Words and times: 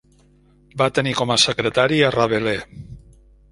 Va 0.81 0.87
tenir 0.99 1.13
com 1.19 1.35
a 1.35 1.37
secretari 1.45 2.01
a 2.07 2.11
Rabelais. 2.19 2.67